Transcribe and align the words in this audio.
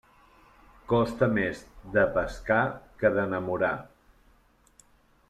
Costa 0.93 1.27
més 1.33 1.61
de 1.97 2.05
pescar 2.15 2.63
que 3.03 3.13
d'enamorar. 3.19 3.73